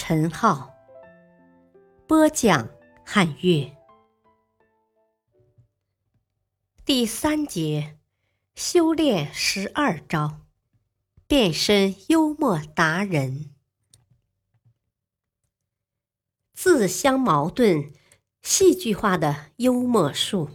[0.00, 0.72] 陈浩，
[2.06, 2.70] 播讲：
[3.04, 3.76] 汉乐。
[6.84, 7.98] 第三节，
[8.54, 10.42] 修炼十二招，
[11.26, 13.50] 变身幽默达人。
[16.54, 17.92] 自相矛盾、
[18.40, 20.48] 戏剧化的幽默术。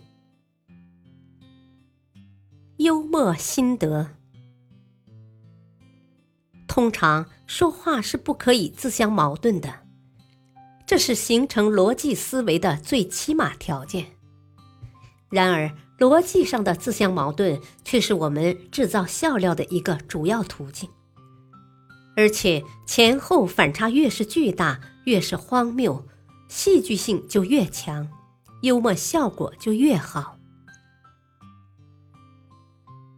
[2.78, 4.16] 幽默心得。
[6.66, 9.82] 通常说话是不可以自相矛盾的，
[10.86, 14.08] 这是形成逻辑思维的最起码条件。
[15.30, 20.90] 然而，逻辑上的自相矛盾却是我们制造笑料的一个主要途径。
[22.16, 26.06] 而且，前后反差越是巨大，越是荒谬，
[26.48, 28.08] 戏剧性就越强，
[28.62, 30.38] 幽默效果就越好。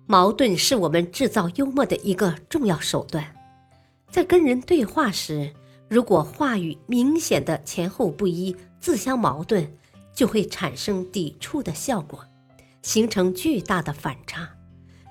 [0.08, 3.36] 矛盾是我们制造幽默的一个重要手段。
[4.16, 5.52] 在跟人对话时，
[5.90, 9.68] 如果话语明显的前后不一、自相矛盾，
[10.14, 12.24] 就会产生抵触的效果，
[12.82, 14.50] 形成巨大的反差。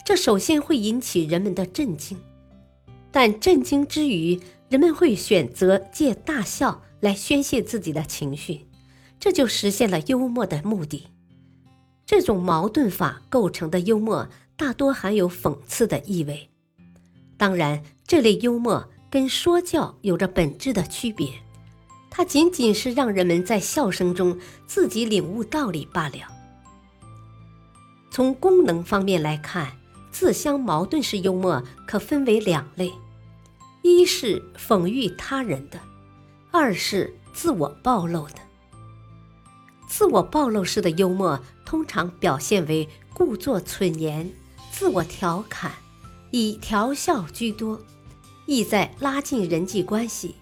[0.06, 2.16] 这首先会引起人们的震惊，
[3.12, 8.66] 但震惊之余，人们会选择借大笑来宣泄自己的情绪，
[9.20, 11.08] 这就实现了幽默的目的。
[12.06, 16.48] 这种矛盾法构成的幽默大多含有讽刺的意味，
[17.36, 18.88] 当然，这类幽默。
[19.14, 21.30] 跟说教有着本质的区别，
[22.10, 24.36] 它仅仅是让人们在笑声中
[24.66, 26.26] 自己领悟道理罢了。
[28.10, 29.70] 从功能方面来看，
[30.10, 32.92] 自相矛盾式幽默可分为两类：
[33.82, 35.78] 一是讽喻他人的，
[36.50, 38.38] 二是自我暴露的。
[39.86, 44.28] 自我暴露式的幽默通常表现为故作蠢言、
[44.72, 45.70] 自我调侃，
[46.32, 47.80] 以调笑居多。
[48.46, 50.34] 意在拉近人际关系，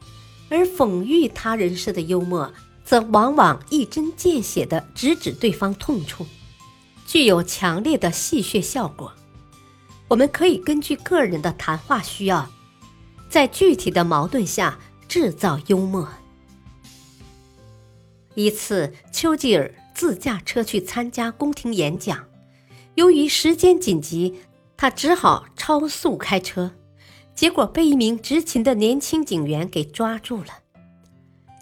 [0.49, 2.53] 而讽喻他人式的幽默，
[2.85, 6.27] 则往往一针见血地直指对方痛处，
[7.07, 9.13] 具有强烈的戏谑效果。
[10.09, 12.51] 我们可以根据个人的谈话需要，
[13.31, 16.09] 在具体的矛盾下制造幽默。
[18.35, 22.27] 一次，丘吉尔自驾车去参加宫廷演讲，
[22.95, 24.41] 由于时间紧急，
[24.77, 26.73] 他只好超速开车。
[27.35, 30.61] 结果被一名执勤的年轻警员给抓住了。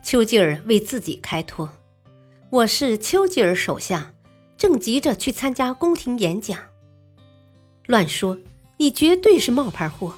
[0.02, 1.70] 丘吉尔为自己开脱
[2.50, 4.14] ：“我是丘吉尔首相，
[4.56, 6.58] 正急着去参加宫廷演讲。”
[7.86, 8.38] 乱说！
[8.78, 10.14] 你绝对是冒牌货！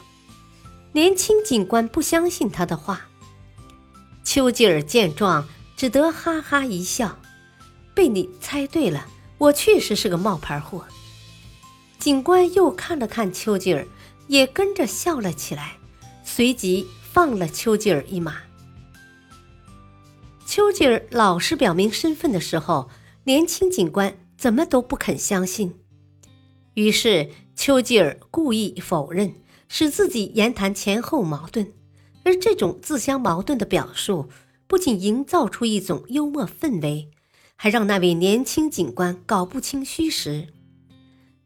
[0.93, 3.09] 年轻警官不相信他的话。
[4.23, 7.19] 丘吉尔见状，只得哈哈一笑
[7.93, 9.09] ：“被你猜对了，
[9.39, 10.85] 我确实是个冒牌货。”
[11.99, 13.87] 警官又看了看丘吉尔。
[14.29, 15.77] 也跟着笑了起来，
[16.25, 18.37] 随即放了丘吉尔一马。
[20.47, 22.91] 丘吉尔老实表明身份的时候，
[23.25, 25.75] 年轻警官怎么都不肯相信。
[26.75, 29.35] 于是丘吉尔故意否认，
[29.69, 31.73] 使自己言谈前后矛盾。
[32.25, 34.29] 而这种自相矛盾的表述，
[34.67, 37.11] 不仅营造出一种幽默氛围，
[37.57, 40.49] 还让那位年轻警官搞不清虚实。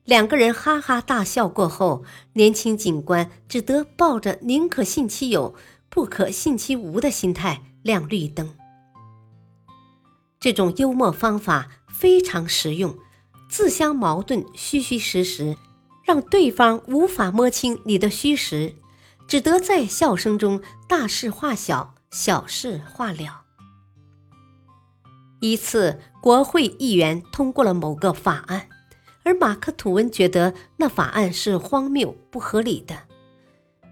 [0.07, 5.57] 两个人哈哈大笑过后，年轻警官只得抱着宁可信其有，
[5.89, 8.55] 不可信其无的心态亮绿灯。
[10.39, 12.97] 这种幽默方法非常实用，
[13.51, 15.57] 自相矛盾，虚虚实实，
[16.05, 18.77] 让对方无法摸清你的虚实，
[19.27, 23.43] 只得在笑声中大事化小，小事化了。
[25.41, 28.69] 一次，国会议员通过了某个法案。
[29.27, 32.97] 而马克·吐温觉得那法案是荒谬不合理的，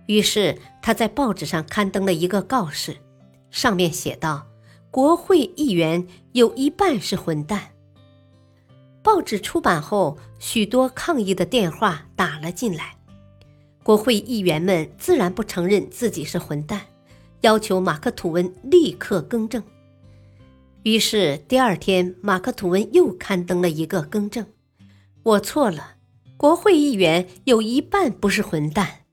[0.06, 2.98] 于是他在报纸上刊登了一个告示，
[3.50, 4.46] 上面写道
[4.92, 7.72] ：“国会议员有一半是混蛋。”
[9.02, 12.96] 报纸出版后，许多抗议的电话打了进来，
[13.82, 16.80] 国会议员们自然不承认自己是混蛋，
[17.40, 19.60] 要求马克·吐温立刻更正。
[20.84, 24.46] 于是第二天，马克·吐温又刊登了一个更正。
[25.24, 25.94] 我错了，
[26.36, 29.06] 国会议员有一半不是混蛋。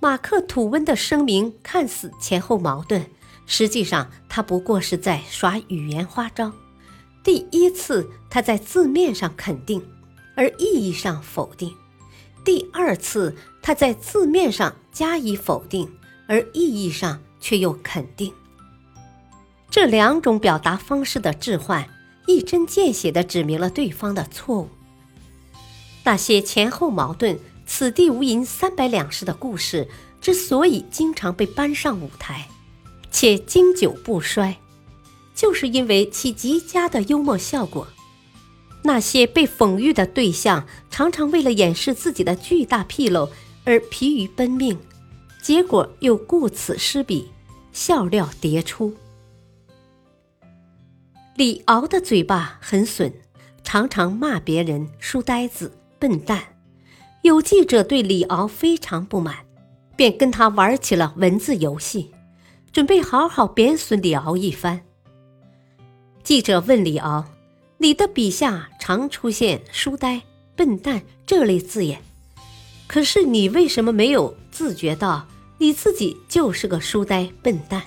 [0.00, 3.06] 马克吐温的声明看似前后矛盾，
[3.46, 6.52] 实际上他不过是在耍语言花招。
[7.24, 9.82] 第一次，他在字面上肯定，
[10.34, 11.70] 而意义上否定；
[12.44, 15.90] 第二次，他在字面上加以否定，
[16.26, 18.30] 而意义上却又肯定。
[19.70, 21.88] 这两种表达方式的置换，
[22.30, 24.68] 一针见血地指明了对方的错误。
[26.04, 29.88] 那些前后矛盾、此地无银三百两式的故事，
[30.20, 32.48] 之所以经常被搬上舞台，
[33.10, 34.56] 且经久不衰。
[35.34, 37.86] 就是因为其极佳的幽默效果，
[38.82, 43.30] 那些被讽喻的对象常常为了掩饰自己的巨大纰漏
[43.64, 44.78] 而疲于奔命，
[45.42, 47.30] 结果又顾此失彼，
[47.72, 48.94] 笑料迭出。
[51.40, 53.10] 李敖的嘴巴很损，
[53.64, 56.58] 常常骂别人书呆子、笨蛋。
[57.22, 59.36] 有记者对李敖非常不满，
[59.96, 62.10] 便跟他玩起了文字游戏，
[62.70, 64.82] 准备好好贬损李敖一番。
[66.22, 67.24] 记者问李敖
[67.80, 70.20] ：“你的笔下常出现‘书呆
[70.54, 72.02] ’‘笨蛋’这类字眼，
[72.86, 75.26] 可是你为什么没有自觉到
[75.56, 77.82] 你自己就是个书呆笨蛋？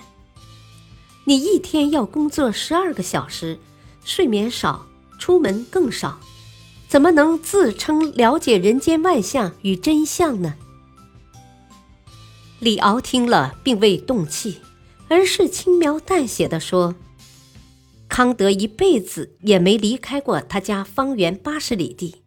[1.26, 3.58] 你一天要工作十二个小时，
[4.04, 4.86] 睡眠少，
[5.18, 6.20] 出门更少，
[6.86, 10.54] 怎么能自称了解人间万象与真相呢？”
[12.60, 14.60] 李敖听了，并未动气，
[15.08, 16.94] 而是轻描淡写的说。
[18.08, 22.22] 康德一辈子也没离开过他家方圆八十里地，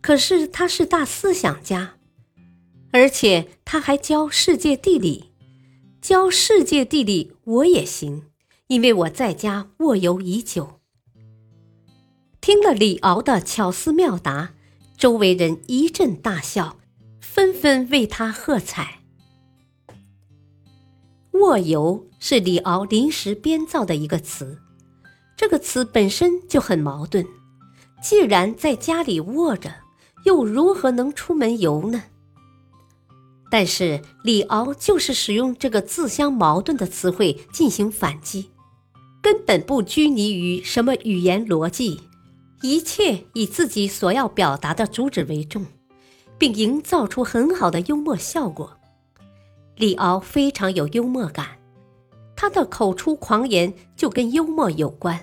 [0.00, 1.94] 可是他是大思想家，
[2.92, 5.32] 而且他还教世界地理。
[6.00, 8.24] 教世界地理我也行，
[8.66, 10.80] 因为我在家卧游已久。
[12.40, 14.54] 听了李敖的巧思妙答，
[14.96, 16.76] 周围人一阵大笑，
[17.20, 19.02] 纷纷为他喝彩。
[21.34, 24.58] 卧游是李敖临时编造的一个词。
[25.36, 27.24] 这个词本身就很矛盾，
[28.02, 29.72] 既然在家里卧着，
[30.24, 32.02] 又如何能出门游呢？
[33.50, 38.50] 但是李敖就是使用这个自相矛盾的词汇进行反击，
[39.22, 42.00] 根本不拘泥于什么语言逻辑，
[42.62, 45.64] 一切以自己所要表达的主旨为重，
[46.36, 48.76] 并营造出很好的幽默效果。
[49.76, 51.46] 李敖非常有幽默感。
[52.34, 55.18] 他的口出狂言就跟幽默有关，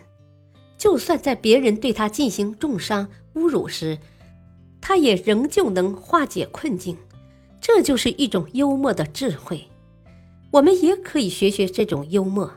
[0.79, 3.99] 就算在别人对他进行重伤、侮辱时，
[4.81, 6.97] 他也仍旧能化解困境。
[7.63, 9.69] 这就是一种幽默的智慧。
[10.51, 12.51] 我们也可以学学这种幽默，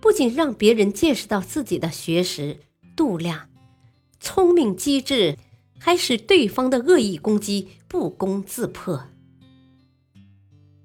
[0.00, 2.60] 不仅让别人见识到自己的学识、
[2.94, 3.48] 度量、
[4.20, 5.36] 聪明机智，
[5.78, 9.02] 还使对方的恶意攻击不攻自破。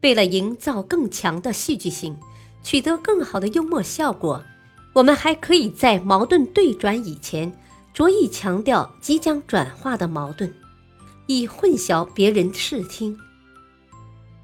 [0.01, 2.18] 为了营造更强的戏剧性。
[2.62, 4.44] 取得更好的幽默效果，
[4.94, 7.50] 我们还可以在矛盾对转以前，
[7.94, 10.54] 着意强调即将转化的矛盾，
[11.25, 13.18] 以混淆别人视听。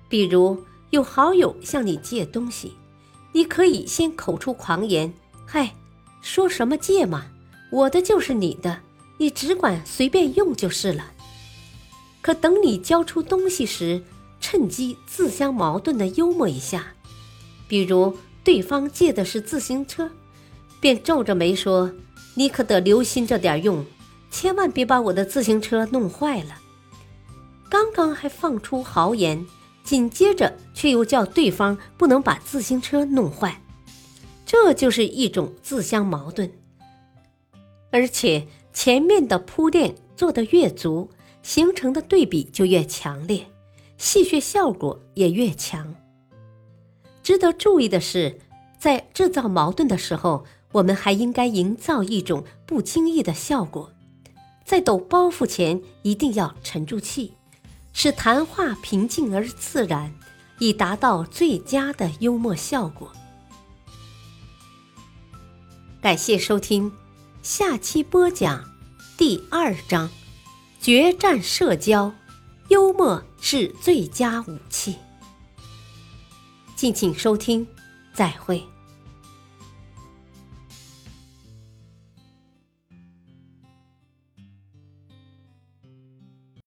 [0.07, 2.73] 比如，有好友向你借东西，
[3.31, 5.13] 你可以先口出狂言
[5.45, 5.75] ：“嗨，
[6.21, 7.25] 说什么借嘛，
[7.71, 8.79] 我的就是你的，
[9.17, 11.11] 你只管随便用就是了。”
[12.21, 14.01] 可等你交出东西时，
[14.39, 16.93] 趁机自相矛盾的幽默一下。
[17.67, 20.09] 比如对方借的是自行车，
[20.79, 21.91] 便皱着眉说
[22.35, 23.85] ：“你可得留心着点用，
[24.31, 26.59] 千万别把我的自行车弄坏了。”
[27.69, 29.45] 刚刚还放出豪言，
[29.85, 33.61] 紧接着却又叫对方不能把自行车弄坏，
[34.45, 36.51] 这就是一种自相矛盾。
[37.91, 41.09] 而且前面的铺垫做得越足，
[41.43, 43.45] 形成的对比就越强烈，
[43.97, 45.95] 戏谑效果也越强。
[47.23, 48.39] 值得注意的是，
[48.77, 53.91] 在制造矛盾的时候，我们还应该营造一种不经意的效果，
[54.65, 57.33] 在抖包袱前一定要沉住气，
[57.97, 60.13] 使谈话平静而自然，
[60.59, 63.09] 以达到最佳的幽默效果。
[66.01, 66.91] 感谢收听，
[67.41, 68.69] 下期播讲
[69.17, 70.09] 第二章：
[70.81, 72.13] 决战社交，
[72.67, 74.97] 幽默是最佳武器。
[76.75, 77.65] 敬请收听，
[78.13, 78.61] 再会。